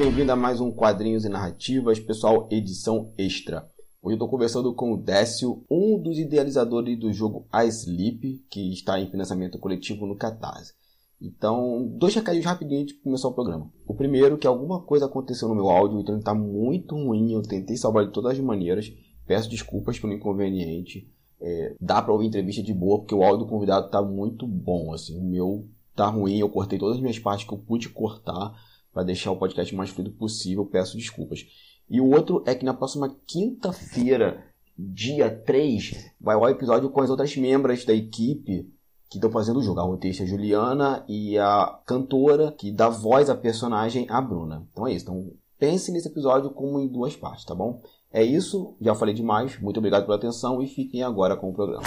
[0.00, 3.68] bem-vindo a mais um Quadrinhos e Narrativas, pessoal, edição extra.
[4.02, 8.72] Hoje eu estou conversando com o Décio, um dos idealizadores do jogo A Sleep, que
[8.72, 10.72] está em financiamento coletivo no Catarse.
[11.20, 13.70] Então, dois recadinhos rapidinho para começar o programa.
[13.86, 17.42] O primeiro, que alguma coisa aconteceu no meu áudio, então ele está muito ruim, eu
[17.42, 18.90] tentei salvar de todas as maneiras,
[19.26, 21.12] peço desculpas pelo inconveniente.
[21.38, 24.94] É, dá para ouvir entrevista de boa, porque o áudio do convidado está muito bom,
[24.94, 28.54] assim, o meu tá ruim, eu cortei todas as minhas partes que eu pude cortar
[28.92, 31.46] para deixar o podcast mais fluido possível, peço desculpas.
[31.88, 34.44] E o outro é que na próxima quinta-feira,
[34.78, 38.68] dia 3, vai ao episódio com as outras membros da equipe
[39.10, 39.80] que estão fazendo o jogo.
[39.80, 44.66] A roteirista Juliana e a cantora que dá voz à personagem, a Bruna.
[44.70, 45.04] Então é isso.
[45.04, 47.82] Então pense nesse episódio como em duas partes, tá bom?
[48.12, 49.60] É isso, já falei demais.
[49.60, 51.82] Muito obrigado pela atenção e fiquem agora com o programa.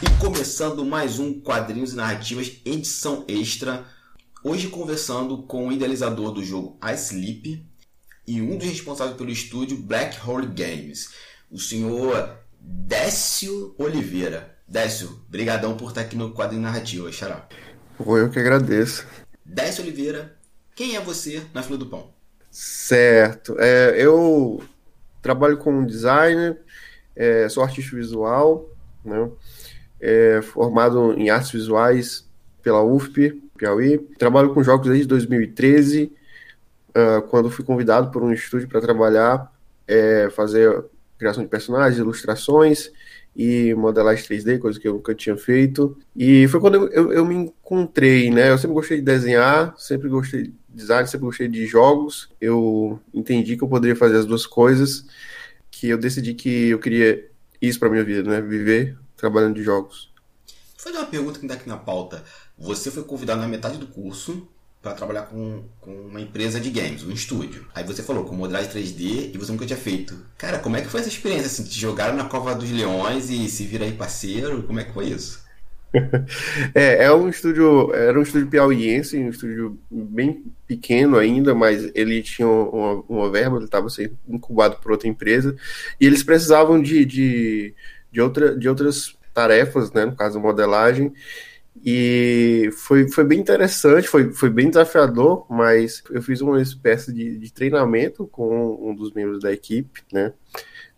[0.00, 3.84] E começando mais um Quadrinhos e Narrativas, edição extra.
[4.44, 7.66] Hoje conversando com o idealizador do jogo A Sleep
[8.24, 11.12] e um dos responsáveis pelo estúdio Black Hole Games,
[11.50, 14.56] o senhor Décio Oliveira.
[14.66, 17.48] Décio, brigadão por estar aqui no quadro narrativo, Xará.
[17.98, 19.04] Eu que agradeço.
[19.44, 20.36] Décio Oliveira,
[20.76, 22.10] quem é você na fila do pão?
[22.48, 23.56] Certo.
[23.58, 24.62] É, eu
[25.20, 26.60] trabalho como designer,
[27.16, 28.70] é, sou artista visual,
[29.04, 29.28] né?
[30.00, 32.28] É, formado em artes visuais
[32.62, 33.98] pela UFP, Piauí.
[34.18, 36.12] Trabalho com jogos desde 2013,
[36.90, 39.52] uh, quando fui convidado por um estúdio para trabalhar,
[39.86, 40.84] é, fazer
[41.18, 42.90] criação de personagens, ilustrações
[43.36, 45.96] e modelagem 3D, coisa que eu nunca tinha feito.
[46.16, 48.50] E foi quando eu, eu, eu, me encontrei, né?
[48.50, 52.28] Eu sempre gostei de desenhar, sempre gostei de design, sempre gostei de jogos.
[52.40, 55.06] Eu entendi que eu poderia fazer as duas coisas,
[55.70, 57.28] que eu decidi que eu queria
[57.60, 58.40] isso para minha vida, né?
[58.40, 60.07] Viver trabalhando de jogos.
[60.78, 62.22] Vou fazer uma pergunta que está aqui na pauta.
[62.56, 64.46] Você foi convidado na metade do curso
[64.80, 67.66] para trabalhar com, com uma empresa de games, um estúdio.
[67.74, 70.16] Aí você falou com modelagem 3D e você nunca tinha feito.
[70.38, 71.46] Cara, como é que foi essa experiência?
[71.46, 74.62] Assim, te jogaram na cova dos leões e se vira aí parceiro?
[74.62, 75.44] Como é que foi isso?
[76.72, 82.22] é, é um estúdio, era um estúdio piauiense, um estúdio bem pequeno ainda, mas ele
[82.22, 85.56] tinha uma, uma verba, ele estava sendo incubado por outra empresa,
[86.00, 87.74] e eles precisavam de, de,
[88.12, 91.12] de, outra, de outras tarefas, né, no caso modelagem,
[91.84, 97.38] e foi, foi bem interessante, foi, foi bem desafiador, mas eu fiz uma espécie de,
[97.38, 100.32] de treinamento com um dos membros da equipe, né?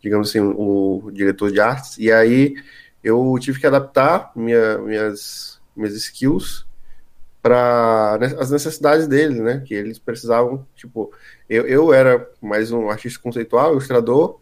[0.00, 2.54] Digamos assim, o, diretor de artes, e aí
[3.04, 6.66] eu tive que adaptar minha, minhas, minhas skills
[7.42, 9.62] para as necessidades deles, né?
[9.66, 11.12] Que eles precisavam, tipo,
[11.46, 14.40] eu, eu era mais um artista conceitual, ilustrador,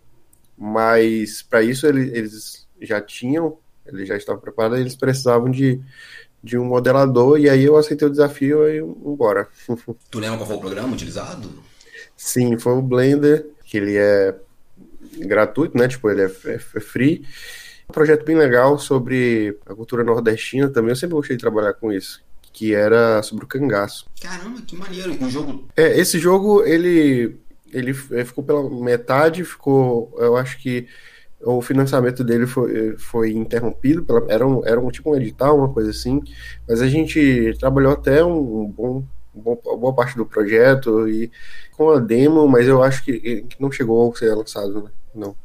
[0.56, 3.58] mas para isso eles, eles já tinham,
[3.88, 5.80] eles já estavam preparados, eles precisavam de
[6.42, 9.48] de um modelador, e aí eu aceitei o desafio e embora.
[10.10, 11.50] Tu lembra qual foi o programa utilizado?
[12.16, 14.34] Sim, foi o Blender, que ele é
[15.18, 15.88] gratuito, né?
[15.88, 17.24] Tipo, ele é, é, é free.
[17.88, 20.90] Um projeto bem legal sobre a cultura nordestina também.
[20.90, 22.22] Eu sempre gostei de trabalhar com isso.
[22.52, 24.06] Que era sobre o cangaço.
[24.20, 25.16] Caramba, que maneiro.
[25.24, 25.68] O jogo.
[25.76, 27.38] É, esse jogo, ele,
[27.72, 30.14] ele ficou pela metade, ficou.
[30.18, 30.88] Eu acho que
[31.40, 35.72] o financiamento dele foi, foi interrompido, pela, era, um, era um tipo um edital, uma
[35.72, 36.20] coisa assim,
[36.68, 39.04] mas a gente trabalhou até um, um bom,
[39.34, 41.30] um uma boa parte do projeto e
[41.72, 44.90] com a demo, mas eu acho que, que não chegou a ser lançado, né?
[45.14, 45.36] Não.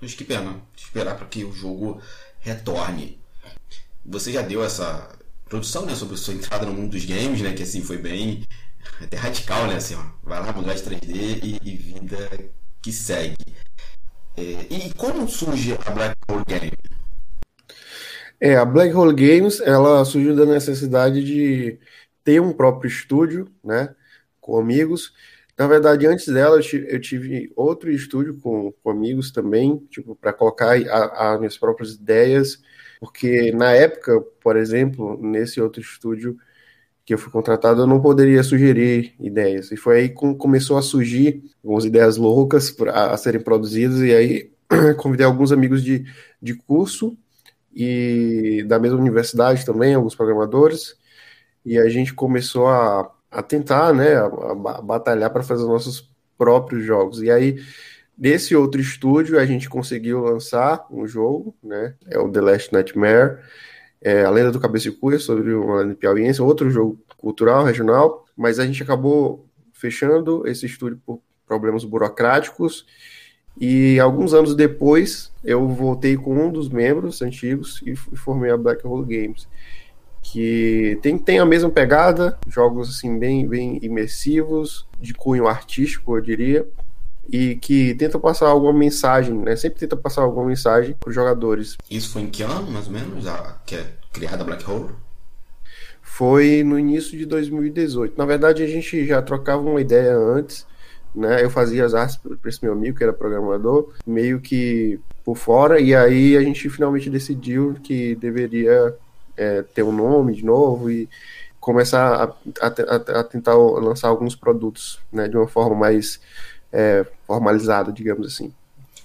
[0.00, 2.00] Mas que pena, esperar para que o jogo
[2.40, 3.18] retorne.
[4.04, 5.08] Você já deu essa
[5.48, 8.44] produção, né, sobre sua entrada no mundo dos games, né, que assim foi bem
[9.00, 13.36] até radical, né, assim, ó, vai lá, mudar de 3D e, e vida que segue.
[14.38, 16.72] É, e como surge a Black Hole Games?
[18.40, 21.80] É, a Black Hole Games, ela surgiu da necessidade de
[22.22, 23.92] ter um próprio estúdio, né,
[24.40, 25.12] com amigos.
[25.58, 30.76] Na verdade, antes dela, eu tive outro estúdio com, com amigos também, tipo, para colocar
[30.76, 32.62] as minhas próprias ideias,
[33.00, 36.38] porque na época, por exemplo, nesse outro estúdio,
[37.08, 39.72] que eu fui contratado, eu não poderia sugerir ideias.
[39.72, 44.14] E foi aí que começou a surgir algumas ideias loucas a, a serem produzidas, e
[44.14, 44.52] aí
[44.98, 46.04] convidei alguns amigos de,
[46.40, 47.16] de curso
[47.74, 50.96] e da mesma universidade também, alguns programadores,
[51.64, 56.14] e a gente começou a, a tentar, né, a, a batalhar para fazer os nossos
[56.36, 57.22] próprios jogos.
[57.22, 57.58] E aí,
[58.18, 63.38] desse outro estúdio, a gente conseguiu lançar um jogo, né, é o The Last Nightmare,
[64.00, 68.24] é, A Lenda do Cabeça e Cuia, sobre uma lenda piauiense, outro jogo cultural, regional,
[68.36, 72.86] mas a gente acabou fechando esse estúdio por problemas burocráticos.
[73.60, 78.86] E alguns anos depois eu voltei com um dos membros antigos e formei a Black
[78.86, 79.48] Hole Games,
[80.22, 86.20] que tem, tem a mesma pegada, jogos assim bem, bem imersivos, de cunho artístico, eu
[86.20, 86.68] diria,
[87.28, 89.54] e que tenta passar alguma mensagem, né?
[89.54, 91.76] Sempre tenta passar alguma mensagem para os jogadores.
[91.90, 94.94] Isso foi em que ano, mais ou menos, a, que é criada Black Hole?
[96.00, 98.16] Foi no início de 2018.
[98.16, 100.66] Na verdade, a gente já trocava uma ideia antes,
[101.14, 101.44] né?
[101.44, 105.78] Eu fazia as artes para esse meu amigo que era programador, meio que por fora,
[105.78, 108.96] e aí a gente finalmente decidiu que deveria
[109.36, 111.08] é, ter um nome de novo e
[111.60, 115.28] começar a, a, a, tentar lançar alguns produtos, né?
[115.28, 116.20] De uma forma mais
[116.72, 118.52] é, formalizada, digamos assim.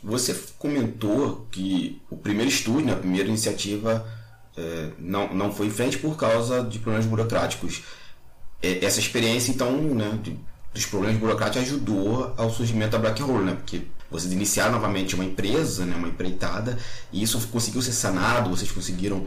[0.03, 4.05] Você comentou que o primeiro estúdio, né, a primeira iniciativa,
[4.57, 7.83] é, não, não foi em frente por causa de problemas burocráticos.
[8.61, 10.37] É, essa experiência, então, né, de,
[10.73, 13.55] dos problemas burocráticos ajudou ao surgimento da Black Hole, né?
[13.55, 16.77] Porque vocês iniciaram novamente uma empresa, né, uma empreitada,
[17.11, 19.25] e isso conseguiu ser sanado, vocês conseguiram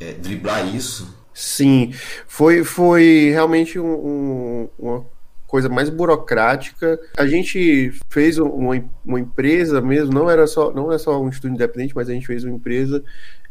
[0.00, 1.16] é, driblar isso?
[1.32, 1.94] Sim,
[2.26, 5.06] foi, foi realmente um, um, uma
[5.48, 7.00] coisa mais burocrática.
[7.16, 11.54] A gente fez uma, uma empresa mesmo, não era só não é só um estúdio
[11.54, 13.02] independente, mas a gente fez uma empresa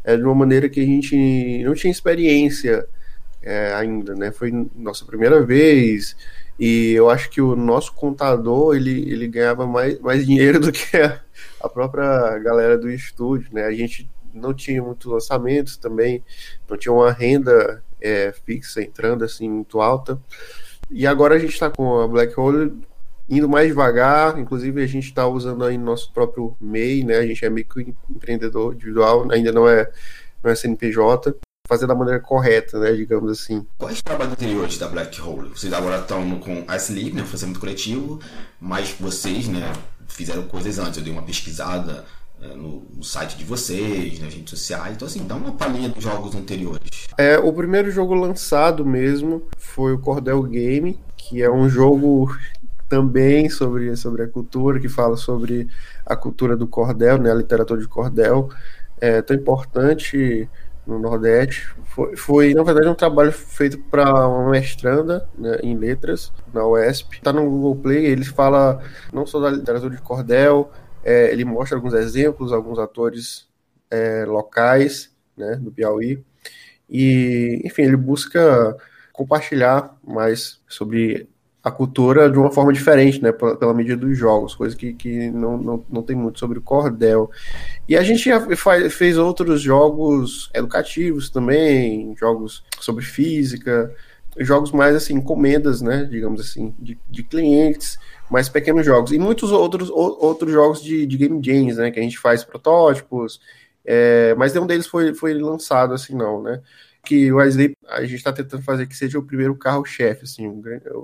[0.04, 2.88] é, de uma maneira que a gente não tinha experiência
[3.42, 4.30] é, ainda, né?
[4.30, 6.16] Foi nossa primeira vez
[6.58, 10.96] e eu acho que o nosso contador ele, ele ganhava mais, mais dinheiro do que
[10.96, 11.20] a,
[11.60, 13.64] a própria galera do estúdio, né?
[13.64, 16.22] A gente não tinha muitos lançamentos também,
[16.70, 20.20] não tinha uma renda é, fixa entrando assim muito alta.
[20.90, 22.72] E agora a gente está com a Black Hole
[23.28, 27.18] indo mais devagar, inclusive a gente está usando aí nosso próprio MEI, né?
[27.18, 29.90] A gente é microempreendedor individual, ainda não é,
[30.42, 31.36] não é CNPJ,
[31.68, 32.92] fazer da maneira correta, né?
[32.92, 33.66] Digamos assim.
[33.76, 35.50] Quais trabalhos anteriores da Black Hole?
[35.50, 37.22] Vocês agora estão com a Sleep, né?
[37.24, 38.18] Financiamento coletivo,
[38.58, 39.70] mas vocês, né?
[40.06, 40.96] Fizeram coisas antes.
[40.96, 44.94] Eu dei uma pesquisada é, no, no, site de vocês, nas redes sociais.
[44.94, 47.08] Então, assim, dá uma palhinha dos jogos anteriores.
[47.16, 52.34] É, o primeiro jogo lançado mesmo foi o Cordel Game, que é um jogo
[52.88, 55.68] também sobre, sobre a cultura, que fala sobre
[56.06, 58.48] a cultura do cordel, né, a literatura de cordel,
[59.00, 60.48] é tão importante
[60.86, 61.68] no Nordeste.
[61.84, 67.18] Foi, foi na verdade, um trabalho feito para uma mestranda né, em letras na UESP.
[67.18, 68.80] Está no Google Play, ele fala
[69.12, 70.70] não só da literatura de cordel,
[71.08, 73.48] é, ele mostra alguns exemplos, alguns atores
[73.90, 76.22] é, locais né, do Piauí.
[76.86, 78.76] E, enfim, ele busca
[79.10, 81.26] compartilhar mais sobre
[81.64, 85.30] a cultura de uma forma diferente, né, pela, pela mídia dos jogos, coisa que, que
[85.30, 87.30] não, não, não tem muito sobre o cordel.
[87.88, 93.94] E a gente faz, fez outros jogos educativos também, jogos sobre física,
[94.40, 97.98] jogos mais assim, encomendas, né, digamos assim, de, de clientes,
[98.30, 99.12] mais pequenos jogos.
[99.12, 101.90] E muitos outros, outros jogos de, de game jams, né?
[101.90, 103.40] Que a gente faz protótipos,
[103.84, 106.60] é, mas nenhum deles foi, foi lançado assim, não, né?
[107.04, 110.60] Que o Sleep a gente está tentando fazer que seja o primeiro carro-chefe, assim, o,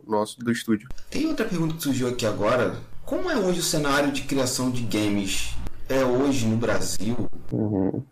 [0.06, 0.88] o nosso do estúdio.
[1.10, 2.74] Tem outra pergunta que surgiu aqui agora.
[3.06, 5.54] Como é hoje o cenário de criação de games?
[5.88, 7.28] É hoje no Brasil?
[7.52, 8.02] Uhum.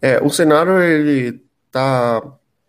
[0.00, 2.22] É, o cenário ele tá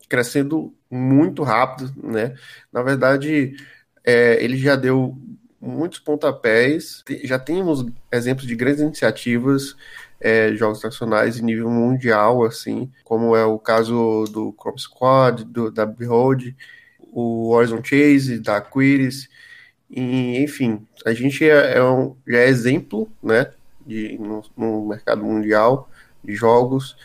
[0.09, 2.35] crescendo muito rápido, né?
[2.71, 3.55] Na verdade,
[4.03, 5.17] é, ele já deu
[5.59, 7.03] muitos pontapés.
[7.23, 9.75] Já temos exemplos de grandes iniciativas
[10.19, 15.71] é, jogos nacionais em nível mundial, assim, como é o caso do Chrome Squad, do,
[15.71, 16.56] da Behold,
[17.11, 19.29] o Horizon Chase, da Aquiris,
[19.89, 23.51] e, enfim, a gente é, é um, já é exemplo, né,
[23.85, 25.89] de, no, no mercado mundial
[26.23, 26.97] de jogos.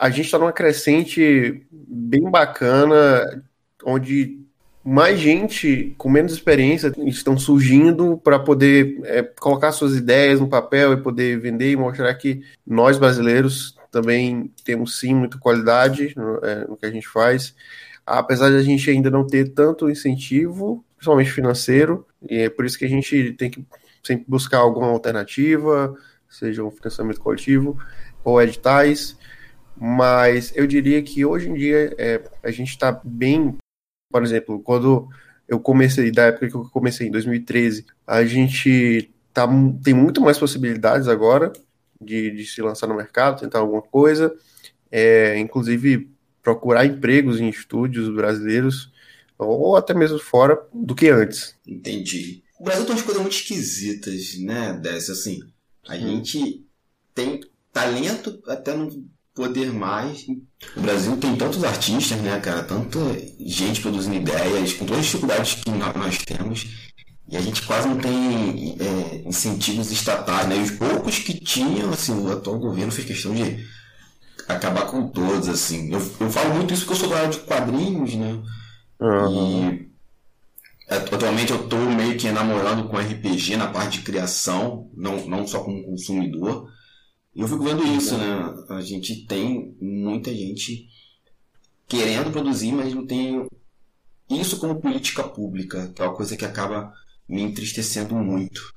[0.00, 3.44] A gente está numa crescente bem bacana,
[3.84, 4.40] onde
[4.82, 10.94] mais gente com menos experiência estão surgindo para poder é, colocar suas ideias no papel
[10.94, 16.64] e poder vender e mostrar que nós brasileiros também temos sim muita qualidade no, é,
[16.66, 17.54] no que a gente faz,
[18.06, 22.78] apesar de a gente ainda não ter tanto incentivo, principalmente financeiro, e é por isso
[22.78, 23.66] que a gente tem que
[24.02, 25.94] sempre buscar alguma alternativa,
[26.26, 27.78] seja um financiamento coletivo
[28.24, 29.18] ou editais,
[29.80, 33.56] mas eu diria que hoje em dia é, a gente está bem
[34.10, 35.08] por exemplo, quando
[35.48, 39.48] eu comecei, da época que eu comecei, em 2013, a gente tá,
[39.82, 41.52] tem muito mais possibilidades agora
[42.00, 44.34] de, de se lançar no mercado, tentar alguma coisa,
[44.90, 46.10] é, inclusive
[46.42, 48.90] procurar empregos em estúdios brasileiros
[49.38, 51.56] ou até mesmo fora do que antes.
[51.66, 52.42] Entendi.
[52.58, 55.12] O Brasil tem umas coisas muito esquisitas, né, Dessa?
[55.12, 55.40] Assim,
[55.88, 56.00] a hum.
[56.00, 56.66] gente
[57.14, 57.40] tem
[57.72, 58.90] talento até não
[59.40, 60.26] poder mais.
[60.76, 62.62] O Brasil tem tantos artistas, né, cara?
[62.62, 62.98] Tanta
[63.40, 66.66] gente produzindo ideias, com todas as dificuldades que nós temos.
[67.26, 70.58] E a gente quase não tem é, incentivos estatais, né?
[70.58, 73.66] E os poucos que tinham, assim, o atual governo fez questão de
[74.46, 75.90] acabar com todos, assim.
[75.90, 78.38] Eu, eu falo muito isso porque eu sou da área de quadrinhos, né?
[79.00, 79.70] Uhum.
[79.72, 79.90] E
[80.86, 85.60] atualmente eu tô meio que namorando com RPG na parte de criação, não, não só
[85.60, 86.68] como consumidor.
[87.40, 88.54] Eu fico vendo isso, né?
[88.68, 90.86] A gente tem muita gente
[91.88, 93.46] querendo produzir, mas não tem
[94.28, 96.92] isso como política pública, que é uma coisa que acaba
[97.26, 98.74] me entristecendo muito.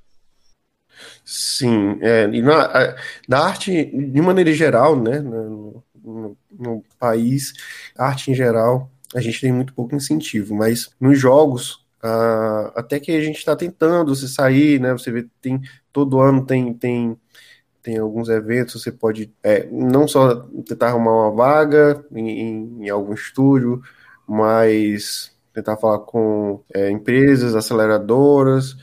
[1.25, 2.96] Sim, é, e na,
[3.27, 7.53] na arte, de maneira geral, né, no, no, no, país,
[7.98, 11.86] arte em geral, a gente tem muito pouco incentivo, mas nos jogos,
[12.75, 16.74] até que a gente está tentando se sair, né, você vê, tem, todo ano tem,
[16.74, 17.17] tem,
[17.84, 20.36] tem alguns eventos, você pode é, não só
[20.66, 23.82] tentar arrumar uma vaga em, em, algum estúdio,
[24.28, 28.75] mas tentar falar com é, empresas, aceleradoras,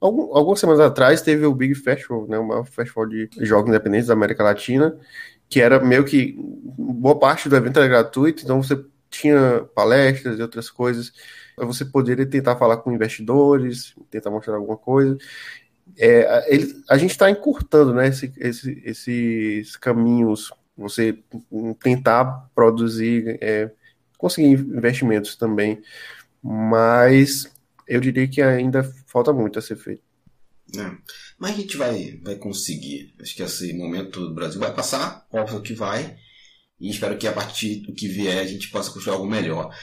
[0.00, 4.06] Algum, algumas semanas atrás teve o Big Festival, né, o maior festival de jogos independentes
[4.06, 4.98] da América Latina,
[5.46, 10.42] que era meio que boa parte do evento era gratuito, então você tinha palestras e
[10.42, 11.12] outras coisas,
[11.56, 15.18] você poderia tentar falar com investidores, tentar mostrar alguma coisa.
[15.98, 21.18] É, ele, a gente está encurtando né, esse, esse, esses caminhos, você
[21.82, 23.70] tentar produzir, é,
[24.16, 25.82] conseguir investimentos também,
[26.42, 27.50] mas
[27.86, 30.02] eu diria que ainda falta muito a ser feito.
[30.76, 30.90] É.
[31.38, 33.14] Mas a gente vai, vai conseguir.
[33.20, 36.16] Acho que esse momento do Brasil vai passar, óbvio que vai.
[36.78, 39.74] E espero que a partir do que vier a gente possa construir algo melhor.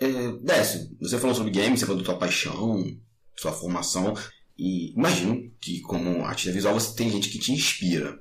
[0.00, 2.84] É, Décio, você falou sobre games, você falou da tua paixão,
[3.36, 4.14] sua formação.
[4.58, 8.18] E imagino que, como artista visual, você tem gente que te inspira.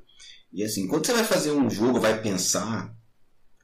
[0.52, 2.96] E assim, quando você vai fazer um jogo, vai pensar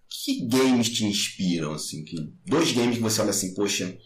[0.09, 3.97] que games te inspiram, assim, que dois games que você olha assim, poxa,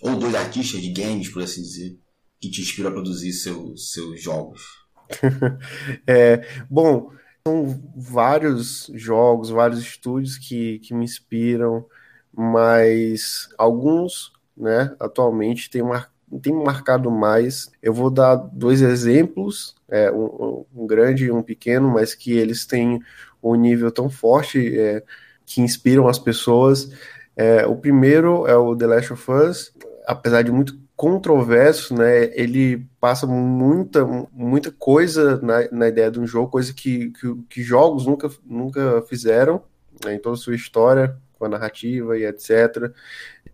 [0.00, 1.98] ou dois artistas de games, por assim dizer,
[2.40, 4.62] que te inspiram a produzir seu, seus jogos?
[6.06, 7.12] é, bom,
[7.46, 11.86] são vários jogos, vários estúdios que, que me inspiram,
[12.32, 16.12] mas alguns, né, atualmente tem, mar,
[16.42, 17.70] tem marcado mais.
[17.82, 22.66] Eu vou dar dois exemplos, é, um, um grande e um pequeno, mas que eles
[22.66, 23.00] têm
[23.42, 25.02] um nível tão forte é,
[25.44, 26.90] que inspiram as pessoas.
[27.36, 29.72] É, o primeiro é o The Last of Us,
[30.06, 36.26] apesar de muito controverso, né, ele passa muita, muita coisa na, na ideia de um
[36.26, 39.62] jogo, coisa que, que, que jogos nunca, nunca fizeram
[40.04, 42.92] né, em toda a sua história, com a narrativa e etc.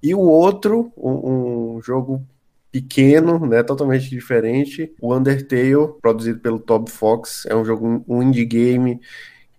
[0.02, 2.24] E o outro, um, um jogo
[2.70, 8.44] pequeno, né, totalmente diferente, o Undertale, produzido pelo Toby Fox, é um jogo, um indie
[8.44, 9.00] game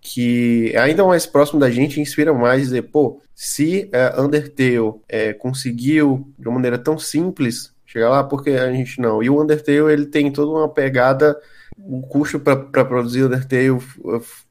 [0.00, 5.32] que é ainda mais próximo da gente inspira mais dizer, pô, se é, Undertale é,
[5.32, 9.22] conseguiu de uma maneira tão simples chegar lá, porque a gente não.
[9.22, 11.38] E o Undertale ele tem toda uma pegada,
[11.78, 13.78] o custo para produzir Undertale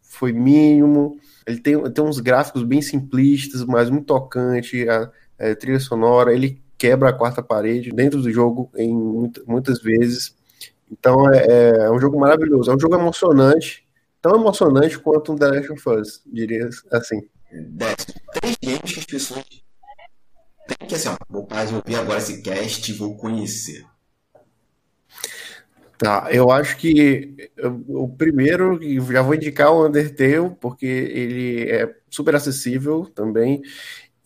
[0.02, 5.80] foi mínimo, ele tem, tem uns gráficos bem simplistas, mas muito tocante, a, a trilha
[5.80, 8.92] sonora, ele quebra a quarta parede dentro do jogo em
[9.46, 10.36] muitas vezes.
[10.92, 11.46] Então é,
[11.86, 13.88] é, um jogo maravilhoso, é um jogo emocionante
[14.20, 17.22] tão emocionante quanto um The Last of Us, diria assim.
[18.34, 19.44] três games que as pessoas
[20.68, 23.86] têm que assim, ó, vou parar ouvir agora esse cast e vou conhecer.
[26.00, 27.52] Tá, eu acho que
[27.88, 28.80] o primeiro,
[29.12, 33.62] já vou indicar o Undertale, porque ele é super acessível também,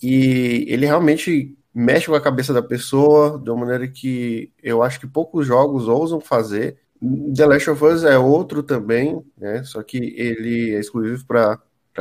[0.01, 4.97] e ele realmente mexe com a cabeça da pessoa de uma maneira que eu acho
[4.97, 6.77] que poucos jogos ousam fazer.
[7.35, 9.61] The Last of Us é outro também, né?
[9.65, 11.59] Só que ele é exclusivo para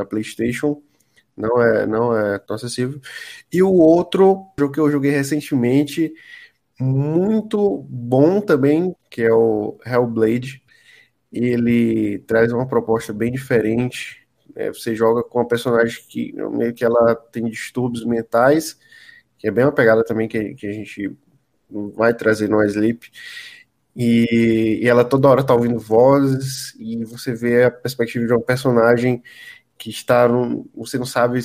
[0.09, 0.81] PlayStation,
[1.35, 3.01] não é, não é tão acessível.
[3.51, 6.13] E o outro jogo que eu joguei recentemente,
[6.79, 10.63] muito bom também, que é o Hellblade.
[11.33, 14.25] Ele traz uma proposta bem diferente.
[14.55, 14.69] Né?
[14.69, 18.79] Você joga com uma personagem que meio que ela tem distúrbios mentais,
[19.45, 21.15] que é bem uma pegada também que, que a gente
[21.69, 23.11] vai trazer no Sleep.
[23.95, 28.41] E, e, ela toda hora tá ouvindo vozes e você vê a perspectiva de um
[28.41, 29.21] personagem
[29.77, 31.41] que está no, você não sabe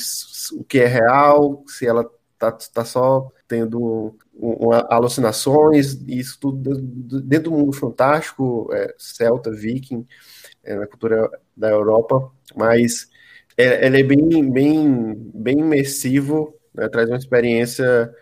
[0.54, 4.16] o que é real, se ela tá, tá só tendo
[4.88, 6.80] alucinações, isso tudo
[7.20, 10.06] dentro do mundo fantástico, é, celta, viking,
[10.64, 13.10] é, na cultura da Europa, mas
[13.58, 18.12] é, ele é bem, bem, bem imersivo, né, traz uma experiência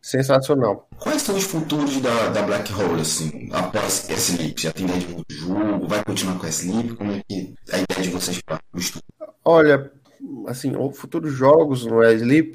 [0.00, 0.88] sensacional.
[0.98, 4.58] Quais são os futuros da, da Black Hole, assim, após S-Leap?
[4.58, 5.88] Já tem ideia de um jogo?
[5.88, 6.94] Vai continuar com S-Leap?
[6.94, 9.02] Como é que é a ideia de vocês para o estudo?
[9.44, 9.90] Olha,
[10.46, 12.54] assim, o futuros jogos no S-Leap,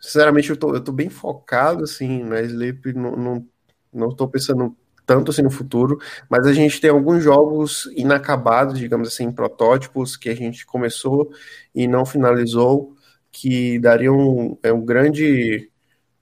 [0.00, 3.46] sinceramente, eu tô, eu tô bem focado, assim, no S-Leap, não, não,
[3.92, 9.08] não tô pensando tanto assim no futuro, mas a gente tem alguns jogos inacabados, digamos
[9.08, 11.32] assim, protótipos que a gente começou
[11.74, 12.94] e não finalizou,
[13.32, 15.70] que dariam um, é um grande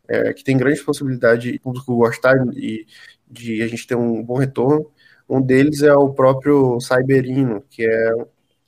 [0.08, 2.86] é, que tem grande possibilidade de público gostar e
[3.26, 4.90] de a gente ter um bom retorno.
[5.28, 8.12] Um deles é o próprio Cyberino, que é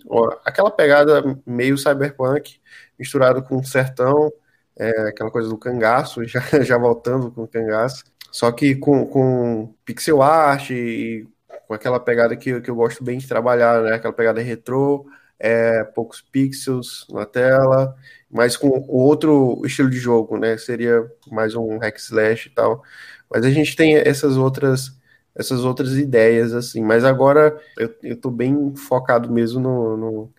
[0.09, 2.61] ó, aquela pegada meio cyberpunk
[2.99, 4.31] misturado com sertão,
[4.77, 9.75] é, aquela coisa do cangaço, já, já voltando com o cangaço, só que com, com
[9.85, 11.27] pixel art e
[11.67, 13.95] com aquela pegada que, que eu gosto bem de trabalhar, né?
[13.95, 15.07] Aquela pegada retrô,
[15.39, 17.97] é, poucos pixels na tela,
[18.31, 20.57] mas com outro estilo de jogo, né?
[20.59, 22.83] Seria mais um hack slash e tal.
[23.31, 24.99] Mas a gente tem essas outras
[25.35, 26.83] essas outras ideias assim.
[26.83, 30.35] Mas agora eu, eu tô bem focado mesmo no, no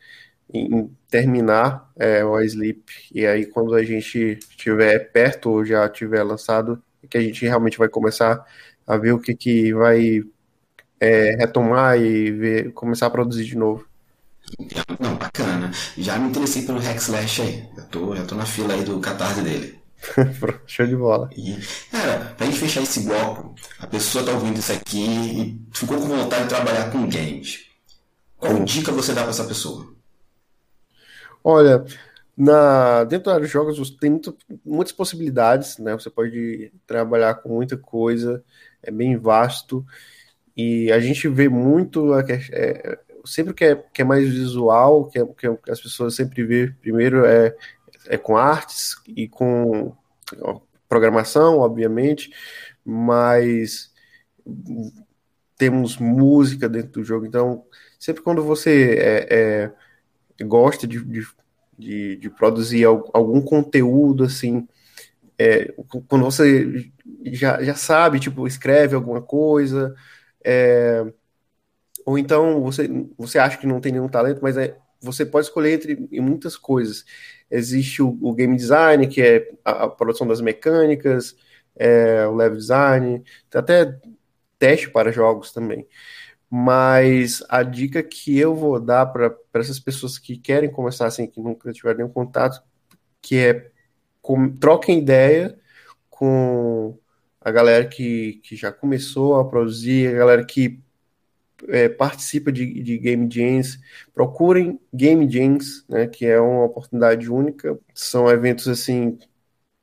[0.53, 2.83] em terminar é, o Sleep
[3.13, 7.77] e aí quando a gente estiver perto ou já tiver lançado que a gente realmente
[7.77, 8.45] vai começar
[8.85, 10.21] a ver o que que vai
[10.99, 13.90] é, retomar e ver, começar a produzir de novo.
[14.99, 15.71] Não, bacana.
[15.97, 17.69] Já me interessei pelo Hack Slash aí.
[17.77, 19.79] Eu tô, já tô na fila aí do catarse dele.
[20.65, 21.29] Show de bola.
[21.35, 21.57] E,
[21.91, 26.07] cara, pra gente fechar esse bloco, a pessoa tá ouvindo isso aqui e ficou com
[26.07, 27.65] vontade de trabalhar com games.
[28.37, 28.63] Qual Sim.
[28.65, 29.93] dica você dá para essa pessoa?
[31.43, 31.85] Olha,
[32.35, 35.93] na, dentro dos jogos tem muito, muitas possibilidades, né?
[35.93, 38.43] Você pode trabalhar com muita coisa,
[38.81, 39.85] é bem vasto.
[40.55, 45.19] E a gente vê muito a, é, sempre que é, que é mais visual, que,
[45.19, 47.55] é, que as pessoas sempre vê primeiro é,
[48.07, 49.95] é com artes e com
[50.87, 52.31] programação, obviamente,
[52.83, 53.91] mas
[55.57, 57.63] temos música dentro do jogo, então
[57.99, 59.71] sempre quando você é,
[60.39, 61.27] é, gosta de, de,
[61.77, 64.67] de, de, produzir algum conteúdo assim,
[65.37, 65.73] é,
[66.07, 66.91] quando você
[67.25, 69.95] já, já sabe, tipo, escreve alguma coisa,
[70.43, 71.05] é,
[72.05, 75.73] ou então você, você acha que não tem nenhum talento, mas é, você pode escolher
[75.73, 77.05] entre muitas coisas.
[77.49, 81.35] Existe o, o game design, que é a, a produção das mecânicas,
[81.75, 83.23] é, o level design,
[83.53, 83.99] até
[84.59, 85.87] teste para jogos também.
[86.49, 91.41] Mas a dica que eu vou dar para essas pessoas que querem começar assim, que
[91.41, 92.61] nunca tiveram nenhum contato,
[93.21, 93.71] que é
[94.21, 95.57] com, troquem ideia
[96.09, 96.97] com
[97.39, 100.79] a galera que, que já começou a produzir, a galera que
[101.67, 103.79] é, participa de, de Game Jams,
[104.13, 107.77] procurem Game Jams, né, que é uma oportunidade única.
[107.93, 109.17] São eventos assim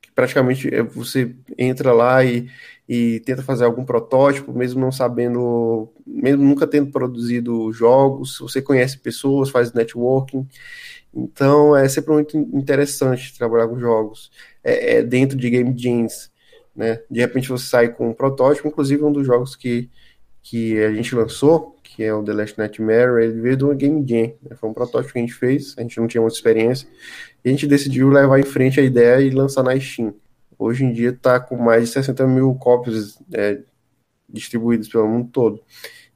[0.01, 2.49] que praticamente é, você entra lá e,
[2.89, 8.99] e tenta fazer algum protótipo, mesmo não sabendo, mesmo nunca tendo produzido jogos, você conhece
[8.99, 10.47] pessoas, faz networking.
[11.15, 14.31] Então é sempre muito interessante trabalhar com jogos
[14.63, 16.31] é, é dentro de Game Jams.
[16.75, 17.03] Né?
[17.11, 19.91] De repente você sai com um protótipo, inclusive um dos jogos que
[20.43, 24.35] que a gente lançou, que é o The Last Nightmare, ele veio do Game Jam.
[24.43, 24.57] Né?
[24.57, 26.89] Foi um protótipo que a gente fez, a gente não tinha muita experiência,
[27.45, 30.15] e a gente decidiu levar em frente a ideia e lançar na Steam.
[30.59, 33.61] Hoje em dia está com mais de 60 mil cópias é,
[34.29, 35.61] distribuídas pelo mundo todo.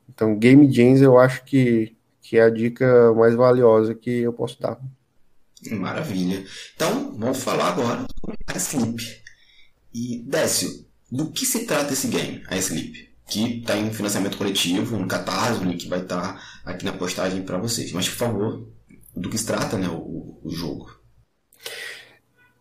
[0.08, 4.60] Então, Game Jams eu acho que, que é a dica mais valiosa que eu posso
[4.60, 4.78] dar.
[5.70, 6.44] Maravilha.
[6.74, 8.04] Então, vamos falar agora
[8.46, 9.22] a Sleep.
[9.94, 13.11] E, Décio, do que se trata esse game, a Sleep?
[13.32, 17.42] Que está em financiamento coletivo, no Catarse, o link vai estar tá aqui na postagem
[17.42, 17.90] para vocês.
[17.92, 18.68] Mas, por favor,
[19.16, 20.94] do que se trata né, o, o jogo?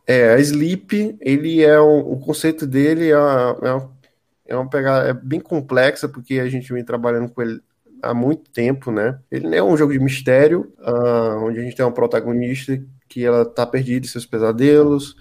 [0.07, 4.01] É, a Sleep, ele é um, o conceito dele é é
[4.47, 7.61] é uma pegada é bem complexa, porque a gente vem trabalhando com ele
[8.01, 9.19] há muito tempo, né?
[9.31, 13.45] Ele é um jogo de mistério, uh, onde a gente tem uma protagonista que ela
[13.45, 15.11] tá perdida em seus pesadelos,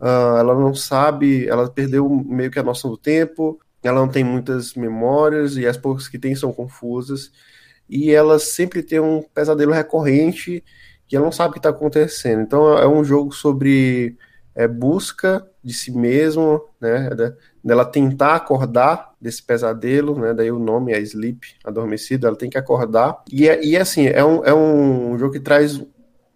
[0.00, 4.24] uh, ela não sabe, ela perdeu meio que a noção do tempo, ela não tem
[4.24, 7.30] muitas memórias e as poucas que tem são confusas.
[7.88, 10.64] E ela sempre tem um pesadelo recorrente
[11.06, 12.42] que ela não sabe o que está acontecendo.
[12.42, 14.16] Então é um jogo sobre
[14.54, 17.10] é, busca de si mesmo, né?
[17.62, 20.34] Dela tentar acordar desse pesadelo, né?
[20.34, 23.22] Daí o nome é Sleep, adormecido, ela tem que acordar.
[23.30, 25.80] E, é, e assim, é um, é um jogo que traz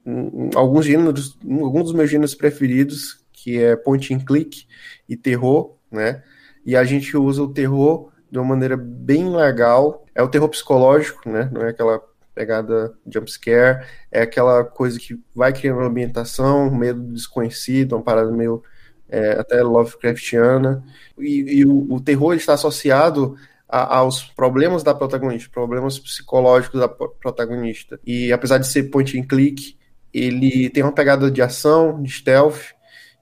[0.07, 4.66] um, alguns gêneros, alguns dos meus gêneros preferidos, que é point and click
[5.09, 6.22] e terror, né?
[6.64, 10.05] E a gente usa o terror de uma maneira bem legal.
[10.14, 11.51] É o terror psicológico, né?
[11.53, 12.01] Não é aquela
[12.35, 18.31] pegada jump scare, é aquela coisa que vai criando uma ambientação, medo desconhecido, uma parada
[18.31, 18.62] meio
[19.09, 20.83] é, até Lovecraftiana.
[21.18, 23.37] E, e o, o, terror está associado
[23.68, 28.01] a, aos problemas da protagonista, problemas psicológicos da protagonista.
[28.07, 29.77] E apesar de ser point and click,
[30.12, 32.72] ele tem uma pegada de ação, de stealth.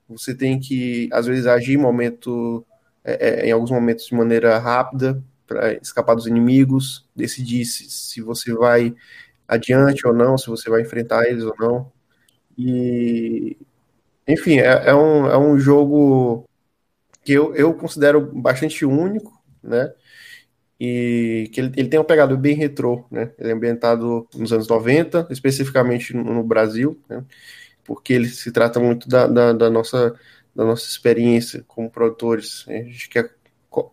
[0.09, 2.65] Você tem que, às vezes, agir em momento
[3.05, 8.21] é, é, em alguns momentos de maneira rápida para escapar dos inimigos, decidir se, se
[8.21, 8.95] você vai
[9.49, 11.93] adiante ou não, se você vai enfrentar eles ou não.
[12.57, 13.57] E,
[14.29, 16.49] enfim, é, é, um, é um jogo
[17.25, 19.93] que eu, eu considero bastante único, né?
[20.79, 23.33] E que ele, ele tem uma pegada bem retrô, né?
[23.39, 27.25] Ele é ambientado nos anos 90, especificamente no, no Brasil, né?
[27.85, 30.15] Porque ele se trata muito da, da, da, nossa,
[30.55, 32.65] da nossa experiência como produtores.
[32.69, 33.35] A gente quer,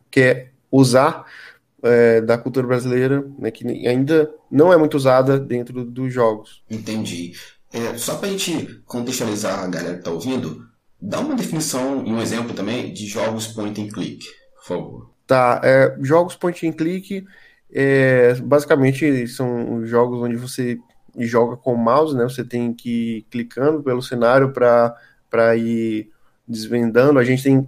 [0.10, 1.26] quer usar
[1.84, 6.64] é, da cultura brasileira, né, que ainda não é muito usada dentro dos jogos.
[6.70, 7.34] Entendi.
[7.72, 10.68] É, só para a gente contextualizar a galera que está ouvindo,
[11.00, 15.12] dá uma definição e um exemplo também de jogos point and click, por favor.
[15.26, 17.26] Tá, é, jogos point and click
[17.72, 20.80] é, basicamente são jogos onde você
[21.18, 22.24] joga com o mouse, né?
[22.24, 26.10] Você tem que ir clicando pelo cenário para ir
[26.48, 27.20] desvendando.
[27.20, 27.68] A gente tem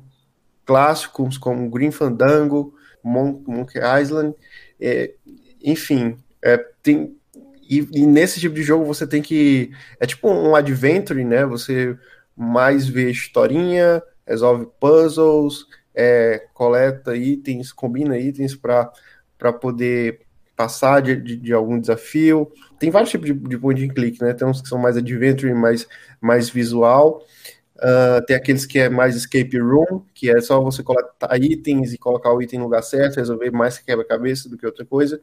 [0.65, 4.35] clássicos como Green Fandango, Monkey Island,
[4.79, 5.13] é,
[5.63, 7.15] enfim, é, tem
[7.69, 11.45] e, e, nesse tipo de jogo você tem que é tipo um adventure, né?
[11.45, 11.95] Você
[12.35, 18.91] mais vê historinha, resolve puzzles, é, coleta itens, combina itens para
[19.37, 20.21] para poder
[20.55, 22.51] passar de, de, de, algum desafio.
[22.77, 24.33] Tem vários tipos de, de point and click, né?
[24.33, 25.87] Tem uns que são mais adventure, mais,
[26.19, 27.23] mais visual.
[27.79, 31.97] Uh, tem aqueles que é mais escape room, que é só você coletar itens e
[31.97, 35.21] colocar o item no lugar certo, resolver mais quebra-cabeça do que outra coisa.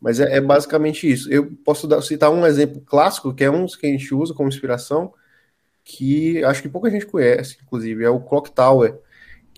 [0.00, 1.30] Mas é, é basicamente isso.
[1.30, 4.48] Eu posso dar, citar um exemplo clássico, que é um que a gente usa como
[4.48, 5.12] inspiração,
[5.84, 8.98] que acho que pouca gente conhece, inclusive, é o Clock Tower,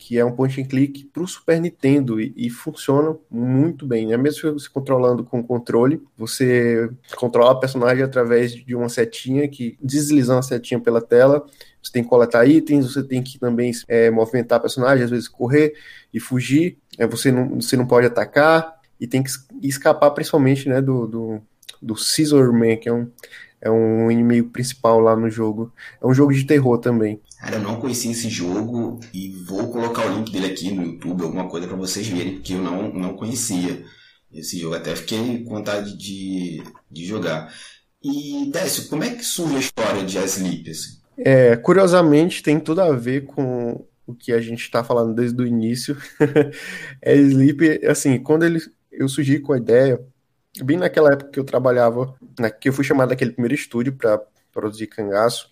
[0.00, 4.06] que é um point and click para o Super Nintendo e, e, funciona muito bem,
[4.06, 4.16] né?
[4.16, 10.38] Mesmo você controlando com controle, você controla a personagem através de uma setinha que deslizando
[10.38, 11.44] a setinha pela tela,
[11.82, 15.28] você tem que coletar itens, você tem que também é, movimentar a personagem, às vezes
[15.28, 15.74] correr
[16.12, 19.30] e fugir, é, você, não, você não pode atacar e tem que
[19.62, 21.42] escapar principalmente né, do, do,
[21.80, 23.10] do Scissor Man, que é um,
[23.60, 25.72] é um inimigo principal lá no jogo.
[26.02, 27.20] É um jogo de terror também.
[27.38, 31.22] Cara, eu não conhecia esse jogo e vou colocar o link dele aqui no YouTube,
[31.22, 33.84] alguma coisa para vocês verem, porque eu não, não conhecia
[34.32, 34.74] esse jogo.
[34.74, 37.52] Até fiquei com vontade de, de jogar.
[38.02, 40.70] E, Décio, como é que surge a história de Asleep?
[40.70, 40.99] Assim?
[41.16, 45.46] É, curiosamente, tem tudo a ver com o que a gente está falando desde o
[45.46, 45.96] início.
[47.02, 50.00] é Sleep, assim, quando ele, eu surgi com a ideia,
[50.64, 54.20] bem naquela época que eu trabalhava, né, que eu fui chamado daquele primeiro estúdio para
[54.52, 55.50] produzir cangaço,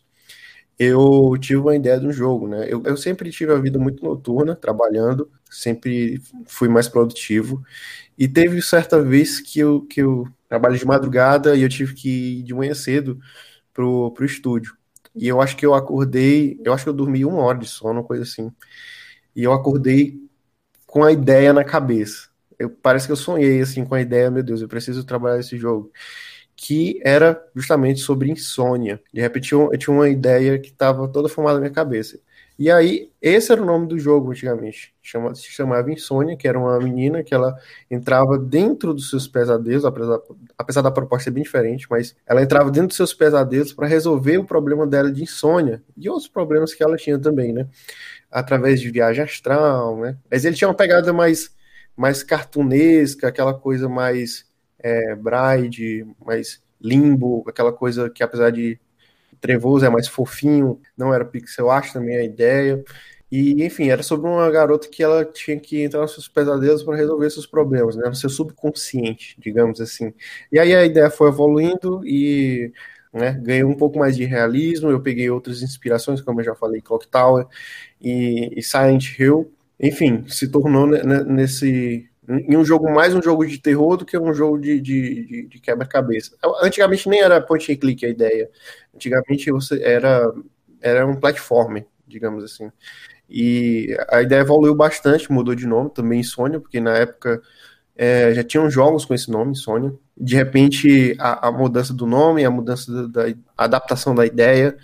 [0.79, 2.66] eu tive uma ideia de um jogo, né?
[2.68, 7.62] Eu, eu sempre tive a vida muito noturna, trabalhando, sempre fui mais produtivo.
[8.18, 12.40] E teve certa vez que eu, que eu trabalho de madrugada e eu tive que
[12.40, 13.18] ir de manhã cedo
[13.75, 14.78] pro, pro estúdio.
[15.18, 18.04] E eu acho que eu acordei, eu acho que eu dormi uma hora de sono,
[18.04, 18.52] coisa assim.
[19.35, 20.20] E eu acordei
[20.87, 22.28] com a ideia na cabeça.
[22.59, 25.57] Eu, parece que eu sonhei assim com a ideia, meu Deus, eu preciso trabalhar esse
[25.57, 25.92] jogo
[26.57, 29.00] que era justamente sobre insônia.
[29.12, 32.20] De repente eu, tinha uma ideia que estava toda formada na minha cabeça.
[32.59, 34.92] E aí, esse era o nome do jogo antigamente.
[35.01, 37.57] Chama, se chamava Insônia, que era uma menina que ela
[37.88, 40.18] entrava dentro dos seus pesadelos, apesar,
[40.59, 44.38] apesar da proposta ser bem diferente, mas ela entrava dentro dos seus pesadelos para resolver
[44.38, 47.68] o problema dela de insônia e outros problemas que ela tinha também, né?
[48.29, 50.16] Através de viagem astral, né?
[50.29, 51.55] Mas ele tinha uma pegada mais,
[51.97, 54.47] mais cartunesca, aquela coisa mais
[54.81, 58.81] é, Bride, mais Limbo, aquela coisa que apesar de
[59.40, 62.85] trevoso é mais fofinho, não era pixel art também a ideia.
[63.31, 66.96] E, enfim, era sobre uma garota que ela tinha que entrar nos seus pesadelos para
[66.96, 68.09] resolver seus problemas, né?
[68.09, 70.14] No seu subconsciente, digamos assim.
[70.51, 72.72] E aí a ideia foi evoluindo e
[73.12, 74.90] né, ganhou um pouco mais de realismo.
[74.90, 77.46] Eu peguei outras inspirações, como eu já falei, Clock Tower
[78.01, 79.53] e, e Silent Hill.
[79.79, 84.35] Enfim, se tornou nesse em um jogo mais um jogo de terror do que um
[84.35, 86.37] jogo de, de, de, de quebra-cabeça.
[86.62, 88.51] Antigamente nem era point and click a ideia.
[88.95, 90.31] Antigamente você era,
[90.81, 92.71] era um platform, digamos assim.
[93.31, 97.41] E a ideia evoluiu bastante, mudou de nome também Insônia, porque na época
[97.97, 99.95] é, já tinham jogos com esse nome, Insônia.
[100.17, 104.77] De repente, a, a mudança do nome, a mudança da, da a adaptação da ideia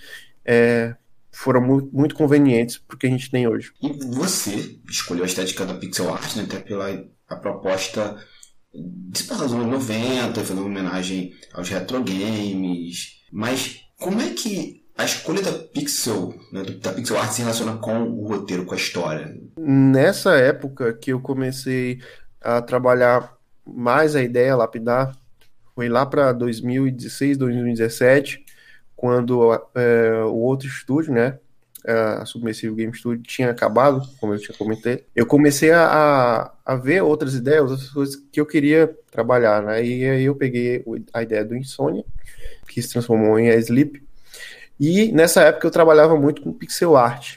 [0.44, 0.94] é,
[1.30, 3.72] foram muito, muito convenientes para o que a gente tem hoje.
[3.82, 6.90] E você escolheu a estética da pixel art, né, até pela
[7.28, 8.16] a proposta
[8.72, 13.22] de passar dos anos 90, fazer uma homenagem aos retro games.
[13.32, 18.02] Mas como é que a escolha da Pixel, né, da Pixel Art se relaciona com
[18.02, 19.36] o roteiro, com a história?
[19.58, 22.00] Nessa época que eu comecei
[22.40, 25.16] a trabalhar mais a ideia, lapidar,
[25.74, 28.44] foi lá para 2016, 2017,
[28.94, 31.38] quando é, o outro estúdio, né,
[31.86, 37.02] a Submersivo Game Studio tinha acabado, como eu tinha comentei, eu comecei a, a ver
[37.02, 39.84] outras ideias, outras coisas que eu queria trabalhar, né?
[39.84, 42.04] E aí eu peguei a ideia do Insônia,
[42.66, 44.02] que se transformou em Sleep,
[44.78, 47.36] e nessa época eu trabalhava muito com pixel art.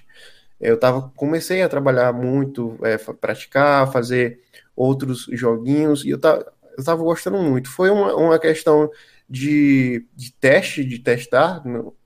[0.60, 4.42] Eu tava, comecei a trabalhar muito, é, praticar, fazer
[4.76, 7.70] outros joguinhos, e eu tava, eu tava gostando muito.
[7.70, 8.90] Foi uma, uma questão
[9.30, 11.62] de, de teste, de testar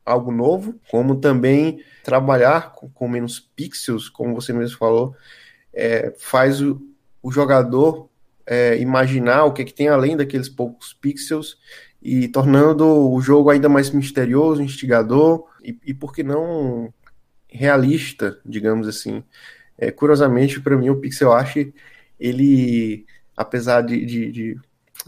[0.05, 5.15] algo novo, como também trabalhar com, com menos pixels, como você mesmo falou,
[5.73, 6.81] é, faz o,
[7.21, 8.09] o jogador
[8.45, 11.57] é, imaginar o que, que tem além daqueles poucos pixels
[12.01, 16.91] e tornando o jogo ainda mais misterioso, instigador e, e por que não
[17.47, 19.23] realista, digamos assim.
[19.77, 21.55] É, curiosamente, para mim, o pixel art,
[22.19, 23.05] ele,
[23.35, 24.59] apesar de, de, de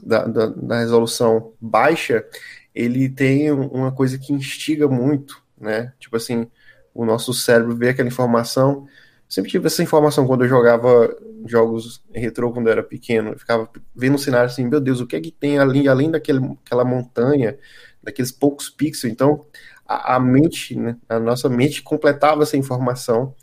[0.01, 2.25] da, da, da, resolução baixa,
[2.73, 5.93] ele tem uma coisa que instiga muito, né?
[5.99, 6.47] Tipo assim,
[6.93, 8.87] o nosso cérebro vê aquela informação.
[9.27, 13.31] Sempre tive essa informação quando eu jogava jogos retrô quando eu era pequeno.
[13.31, 16.11] Eu ficava vendo o cenário assim, meu Deus, o que é que tem ali, além
[16.11, 17.57] daquela montanha,
[18.01, 19.11] daqueles poucos pixels?
[19.11, 19.45] Então,
[19.85, 23.35] a, a mente, né, a nossa mente completava essa informação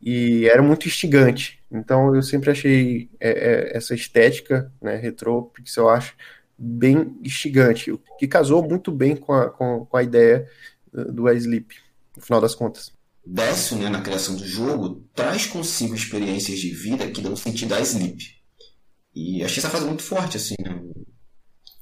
[0.00, 1.61] e era muito instigante.
[1.72, 6.12] Então eu sempre achei é, é, essa estética, né, retrô, pixel art,
[6.58, 10.46] bem instigante, que casou muito bem com a, com, com a ideia
[10.92, 11.74] do iSleep,
[12.14, 12.92] no final das contas.
[13.24, 17.80] Décio, né, na criação do jogo, traz consigo experiências de vida que dão sentido a
[17.80, 18.36] Sleep.
[19.14, 20.82] E achei essa frase muito forte, assim, né?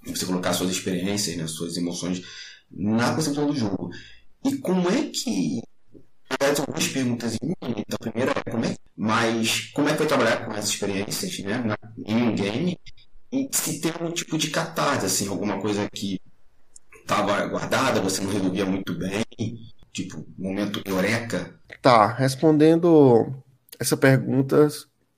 [0.07, 2.22] Você colocar suas experiências, né, suas emoções
[2.70, 3.90] na concepção do jogo.
[4.44, 5.62] E como é que
[6.38, 10.06] faz algumas perguntas em então a primeira é como é, mas como é que foi
[10.06, 11.62] trabalhar com essas experiências, né,
[12.06, 12.78] em um game,
[13.32, 16.20] e se tem algum tipo de catarse, assim, alguma coisa que
[17.00, 19.24] estava guardada, você não resolvia muito bem,
[19.92, 21.58] tipo, momento eureka?
[21.80, 23.32] Tá, respondendo
[23.78, 24.68] essa pergunta,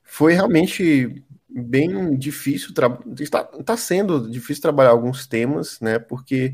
[0.03, 2.71] foi realmente bem difícil,
[3.19, 6.53] está, tá sendo difícil trabalhar alguns temas, né, porque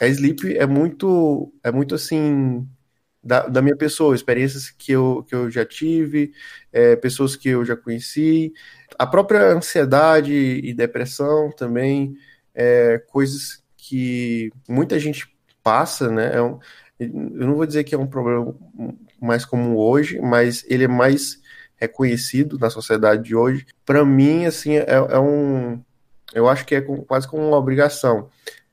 [0.00, 2.66] a Sleep é muito, é muito assim,
[3.22, 6.32] da, da minha pessoa, experiências que eu, que eu já tive,
[6.72, 8.52] é, pessoas que eu já conheci,
[8.98, 12.16] a própria ansiedade e depressão também,
[12.54, 15.26] é, coisas que muita gente
[15.62, 16.34] passa, né?
[16.34, 16.58] É um,
[16.98, 18.54] eu não vou dizer que é um problema
[19.20, 21.40] mais comum hoje, mas ele é mais
[21.76, 23.66] reconhecido na sociedade de hoje.
[23.84, 25.82] Para mim, assim, é, é, um,
[26.32, 28.28] eu acho que é quase como uma obrigação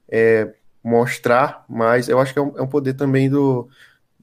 [0.07, 2.07] é, mostrar mais.
[2.07, 3.67] Eu acho que é um, é um poder também do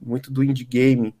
[0.01, 1.15] muito do indie game,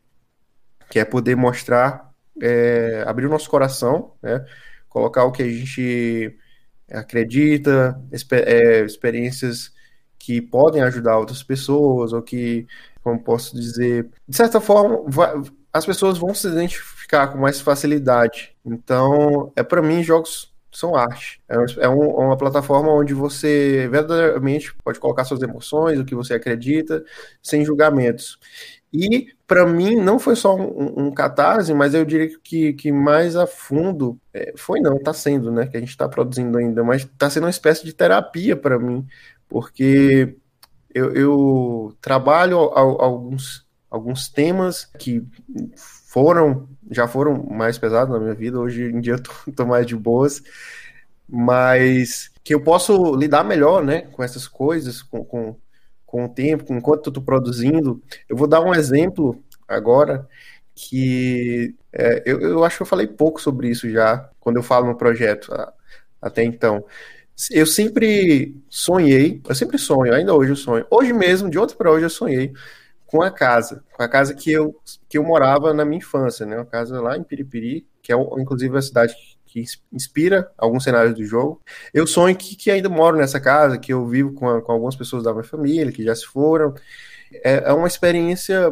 [0.89, 4.45] que é poder mostrar, é, abrir o nosso coração, né?
[4.87, 6.37] Colocar o que a gente
[6.91, 7.99] acredita,
[8.31, 9.73] é, experiências
[10.17, 12.65] que podem ajudar outras pessoas, ou que,
[13.03, 15.33] como posso dizer, de certa forma, vai,
[15.71, 18.55] as pessoas vão se identificar com mais facilidade.
[18.65, 21.41] Então, é para mim, jogos são arte.
[21.49, 26.13] É, é, um, é, uma plataforma onde você verdadeiramente pode colocar suas emoções, o que
[26.13, 27.03] você acredita,
[27.41, 28.37] sem julgamentos.
[28.93, 33.35] E, para mim, não foi só um, um, catarse, mas eu diria que, que mais
[33.35, 35.65] a fundo, é, foi não, está sendo, né?
[35.65, 39.05] Que a gente está produzindo ainda, mas está sendo uma espécie de terapia para mim,
[39.49, 40.35] porque
[40.93, 45.25] eu, eu trabalho alguns, alguns temas que
[46.17, 49.85] foram, já foram mais pesados na minha vida, hoje em dia eu tô, tô mais
[49.85, 50.41] de boas,
[51.29, 55.55] mas que eu posso lidar melhor, né, com essas coisas, com, com,
[56.07, 58.01] com o tempo, com enquanto eu tô produzindo.
[58.27, 60.27] Eu vou dar um exemplo agora
[60.73, 64.87] que é, eu, eu acho que eu falei pouco sobre isso já quando eu falo
[64.87, 65.51] no projeto
[66.19, 66.83] até então.
[67.51, 70.83] Eu sempre sonhei, eu sempre sonho, ainda hoje eu sonho.
[70.89, 72.53] Hoje mesmo, de ontem para hoje, eu sonhei
[73.07, 74.75] com a casa, com a casa que eu,
[75.09, 76.57] que eu morava na minha infância, né?
[76.57, 79.15] Uma casa lá em Piripiri, que é inclusive a cidade
[79.45, 81.61] que inspira alguns cenários do jogo.
[81.93, 84.95] Eu sonho que, que ainda moro nessa casa, que eu vivo com, a, com algumas
[84.95, 86.75] pessoas da minha família, que já se foram.
[87.43, 88.69] É, é uma experiência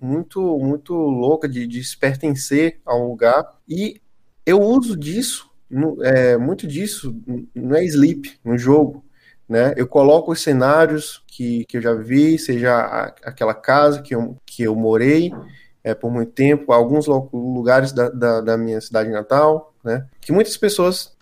[0.00, 3.42] muito, muito louca de, de se pertencer a um lugar.
[3.66, 4.00] E
[4.44, 7.16] eu uso disso, no, é, muito disso,
[7.54, 9.04] no Sleep, no jogo.
[9.48, 9.72] Né?
[9.76, 14.36] Eu coloco os cenários que, que eu já vi, seja a, aquela casa que eu,
[14.44, 15.32] que eu morei
[15.82, 20.06] é, por muito tempo, alguns lugares da, da, da, minha cidade natal, né?
[20.20, 21.16] Que muitas pessoas,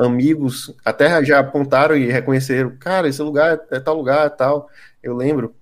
[0.00, 4.68] amigos, até já apontaram e reconheceram, cara, esse lugar é tal lugar, tal,
[5.02, 5.54] eu lembro.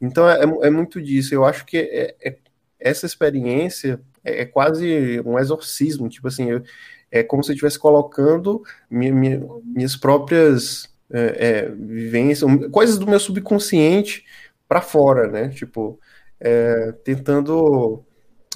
[0.00, 1.34] Então é, é muito disso.
[1.34, 2.36] Eu acho que é, é,
[2.78, 6.62] essa experiência é, é, quase um exorcismo, tipo assim, eu,
[7.10, 13.06] é como se eu estivesse colocando minha, minha, minhas próprias é, é, vivências, coisas do
[13.06, 14.24] meu subconsciente
[14.68, 15.48] para fora, né?
[15.50, 15.98] Tipo,
[16.40, 18.04] é, tentando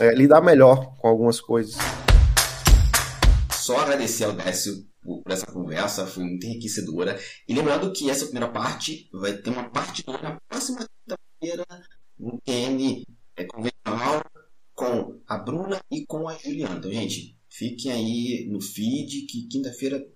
[0.01, 1.77] é, lidar melhor com algumas coisas.
[3.53, 7.19] Só agradecer ao Décio por essa conversa, foi muito enriquecedora.
[7.47, 11.65] E lembrando que essa primeira parte vai ter uma parte na próxima quinta-feira
[12.19, 13.05] no QM
[13.37, 14.23] é, convencional
[14.75, 16.77] com a Bruna e com a Juliana.
[16.77, 20.07] Então, gente, fiquem aí no feed que quinta-feira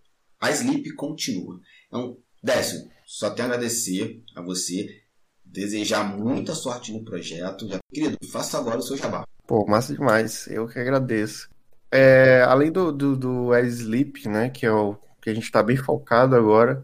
[0.40, 1.60] a Sleep continua.
[1.92, 5.02] Então, Décio, só tenho a agradecer a você,
[5.44, 7.68] desejar muita sorte no projeto.
[7.92, 9.24] Querido, faça agora o seu jabá.
[9.46, 10.46] Pô, massa demais.
[10.46, 11.50] Eu que agradeço.
[11.90, 15.76] É, além do, do, do Sleep, né, que é o que a gente está bem
[15.76, 16.82] focado agora,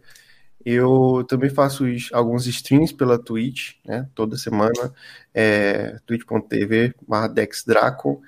[0.62, 4.92] eu também faço alguns streams pela Twitch, né, toda semana,
[5.32, 6.94] é, twitch.tv
[7.32, 8.20] dexdraco,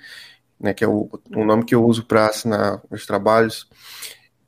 [0.59, 3.69] né, que é o, o nome que eu uso para assinar meus trabalhos.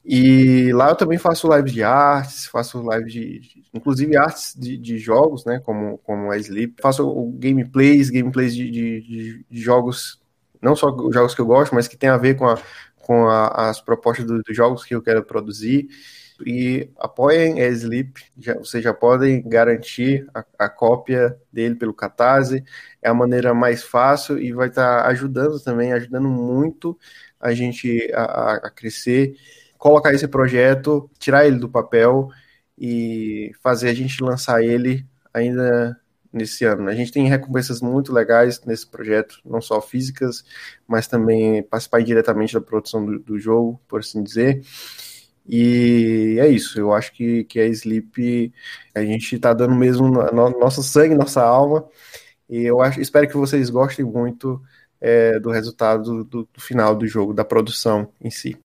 [0.04, 4.98] E lá eu também faço lives de artes, faço lives de, inclusive artes de, de
[4.98, 6.74] jogos, né, como, como a Sleep.
[6.82, 10.20] Faço gameplays, gameplays de, de, de, jogos,
[10.60, 12.58] não só jogos que eu gosto, mas que tem a ver com, a,
[12.96, 15.88] com a, as propostas dos do jogos que eu quero produzir.
[16.44, 22.64] E apoiem a Sleep, já, vocês já podem garantir a, a, cópia dele pelo Catarse.
[23.00, 26.98] É a maneira mais fácil e vai estar tá ajudando também, ajudando muito
[27.38, 29.36] a gente a, a crescer
[29.83, 32.29] colocar esse projeto, tirar ele do papel
[32.79, 36.01] e fazer a gente lançar ele ainda
[36.33, 36.88] nesse ano.
[36.88, 40.45] A gente tem recompensas muito legais nesse projeto, não só físicas,
[40.87, 44.62] mas também participar diretamente da produção do, do jogo, por assim dizer.
[45.49, 48.53] E é isso, eu acho que, que a Sleep,
[48.95, 51.85] a gente está dando mesmo no, nosso sangue, nossa alma,
[52.49, 54.62] e eu acho, espero que vocês gostem muito
[55.01, 58.62] é, do resultado do, do final do jogo, da produção em si.